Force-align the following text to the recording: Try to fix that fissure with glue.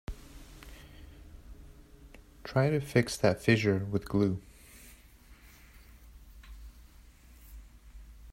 Try 2.43 2.71
to 2.71 2.79
fix 2.79 3.15
that 3.17 3.39
fissure 3.39 3.85
with 3.91 4.09
glue. 4.09 4.41